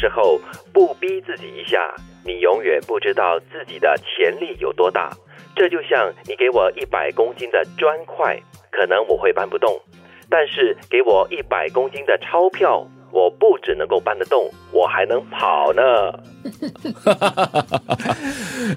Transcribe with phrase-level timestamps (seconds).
[0.00, 0.40] 时候
[0.72, 5.10] 不逼自己一下，你永远不知道自己的潜力有多大。
[5.54, 8.40] 这就像你给我一百公斤的砖块，
[8.70, 9.70] 可能我会搬不动；
[10.30, 15.82] 但是给我一百公斤的钞票，我不只能够搬得动，我还能跑呢。
[17.04, 17.12] 好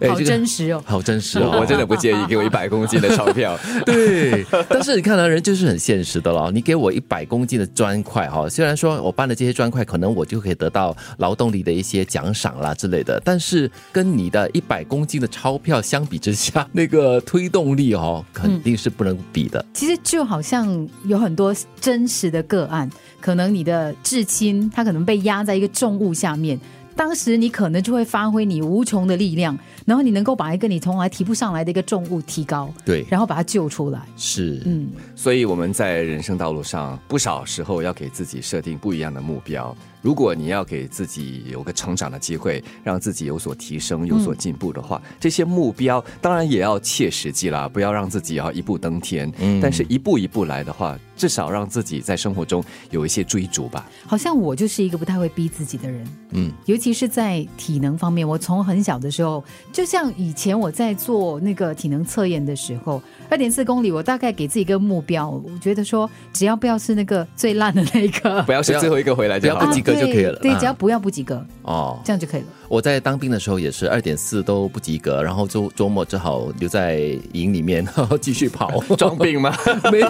[0.02, 0.84] 哎这个真实哦。
[0.86, 3.58] 好真实哦， 我真的不介意给我一百公斤的钞票。
[3.86, 6.52] 对，但是你看到人就是很现实的了。
[6.52, 19.63] 你给我一百公斤的砖块哈，虽然说我搬了这些砖块，可能我就可以得到劳动力的一些奖赏啦之类的，但是跟你的一百公斤的钞票相比之下，那个推动力哦，肯定是不能比的。
[19.74, 22.90] 其实就好像有很多真实的个案，
[23.22, 26.58] 可能你的至亲他可能被压在一个重物下面，
[26.95, 34.02] 当时你可能就会发挥你无穷的力量，然后你能够把一个你从来提不上来的一个重物提高，对，然后把它救出来。
[34.16, 39.76] 是，嗯，所以我们在人生道路上，不少时候要给自己设定不一样的目标。
[40.03, 49.32] 如果你要给自己有个成长的机会，让自己有所提升、有所进步的话，这些目标当然也要切实际啦，不要让自己要一步登天。
[49.40, 53.90] 嗯但是一步一步来的话，至少让自己在生活中有一些追逐吧。
[54.05, 58.27] 好像我就是一个不太会逼自己的人，嗯，尤其是在体能方面。
[58.27, 68.51] 我从很小的时候，就像以前我在做那个体能测验的时候，二点四公里，我大概给自己一个目标，我觉得说只要不要是那个最烂的那个不。
[68.51, 69.73] 要是最后一个回来就好不要不。
[69.73, 72.00] 及格就可以了对，只要不要不及格，哦。
[72.03, 72.47] 这样就可以了。
[72.69, 76.97] 我在当兵的时候也是二点四都不及格，然后周周末只好留在
[77.34, 78.81] 营里面然后 继续跑。
[78.97, 79.56] 装病吗？
[79.91, 80.09] 没有，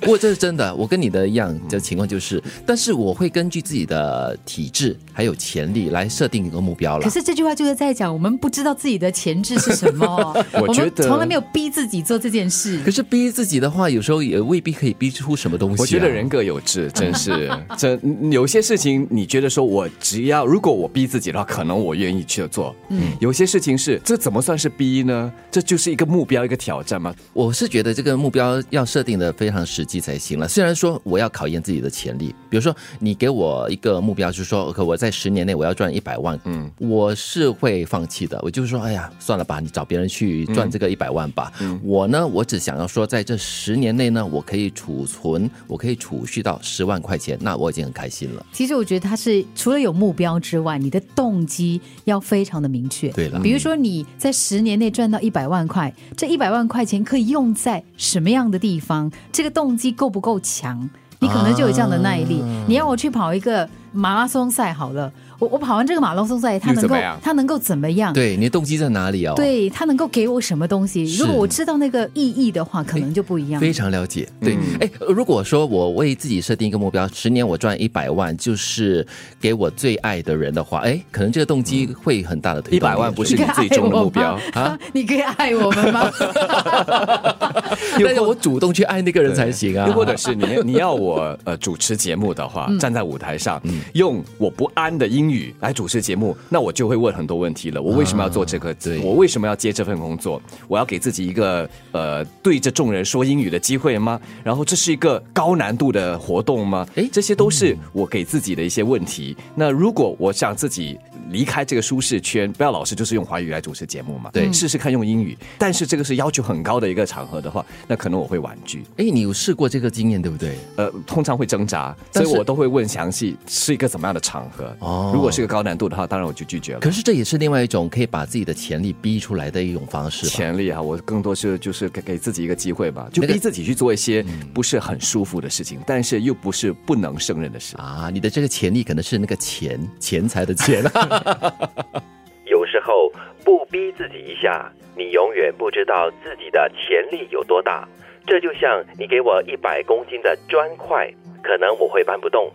[0.00, 7.10] 不过这是真的，我跟你的一样的情况就是，但是我会根据自己的体质还有潜力来设定一个目标了可。
[7.10, 10.06] 是这句话就是在讲，我们不知道自己的潜质是什么，
[10.54, 12.90] 我觉得们从来没有逼自己做这件事可。
[12.90, 15.80] 是逼自己的话，有时候也未必可以逼出什么东西、啊。
[15.80, 17.98] 我觉得人各有志，真是真
[18.32, 22.74] 有些事情，你觉得说我只要如果我逼自己的话，可能我愿意去做。
[22.88, 25.30] 嗯，有些事情是这怎么算是逼呢？
[25.50, 27.14] 这就是一个目标，一个挑战吗？
[27.34, 30.48] 我是觉得这个目标要设定的非常实际才行了。
[30.48, 38.40] 虽然说我要考验自己的潜力，比如说你给我一个目标，就是说，OK，我在十年内我要赚一百万，嗯，我是会放弃的。
[38.42, 41.52] 我就是说，哎呀，算了吧，你找别人去赚这个一百万吧。
[41.60, 48.44] 嗯我呢，我只想要说，在这十年内呢，我可以储存，我可以储蓄到十万块钱，那我已经很开心了。
[48.52, 53.08] 其实我觉得他是除了有目标之外，你的动机要非常的明确。
[53.10, 59.10] 对了比如说你在十年内赚到一百万块，这一百万块钱可以用在什么样的地方？
[59.30, 60.88] 这个动机够不够强？
[61.20, 62.40] 你可能就有这样的耐力。
[62.40, 68.12] 啊你让我去跑一个马拉松赛好了，我我跑完这个马拉松赛，他能够又怎么样它能够怎么样？
[68.12, 69.34] 对，你的动机在哪里哦？。
[69.36, 71.04] 对，他能够给我什么东西？
[71.16, 73.60] 如果我知道那个意义的话，可能就不一样。
[73.60, 79.06] 非常了解，对，哎、如果说我为自己设定一个目标，十年我赚一百万，就是
[79.40, 82.76] 给我最爱的人的话，哎，可能这个动机会很大的推动力。
[82.76, 84.78] 一百万不是你最终的目标啊？
[84.92, 86.10] 你可以爱我们吗？
[88.04, 89.86] 但是我主动去爱那个人才行啊。
[89.86, 93.60] 又或者是你你要我呃主持节目的话，站在舞台上、
[93.94, 97.80] 用我不安的英语来主持节目，那我就会问很多问题了。
[97.80, 98.72] 我为什么要做这个？
[98.74, 100.40] 对我为什么要接这份工作？
[100.66, 104.20] 我要给自己一个呃对着众人说英语的机会吗？
[104.42, 106.86] 然后这是一个高难度的活动吗？
[106.94, 109.36] 诶这些都是我给自己的一些问题。
[109.54, 110.98] 那如果我想自己
[111.32, 115.36] 离开这个舒适圈，不要老是就是用华语来主持节目嘛，对试试看用英语。
[115.58, 118.84] 但是这个是要求很高的一个场合的话，那可能我会婉拒。
[118.98, 120.56] 哎，你有试过这个经验对不对？
[120.76, 124.76] 呃，通常会挣扎，所以我都会问详细是一个怎么样的场合。
[124.80, 126.80] 哦如果是个高难度的话，当然我就拒绝了。
[126.80, 130.26] 可是这也是另外一种可以把自己的潜力逼出来的一种方式。
[130.26, 137.76] 潜力啊，我更多是就是给给自己一个机会吧，就那个逼自己去做一些不是很舒服的事情，但是又不是不能胜任的事。
[137.76, 140.82] 啊，你的这个潜力可能是那个钱钱财的钱。
[142.44, 143.10] 有时候
[143.44, 147.88] 不逼自己一下，你永远不知道自己的潜力有多大。
[148.26, 152.50] 这就像你给我一百公斤的砖块，可能我会搬不动；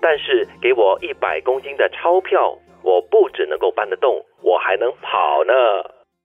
[0.00, 5.52] 但是给我一百公斤的钞票，我不只能够搬得动，我还能跑呢。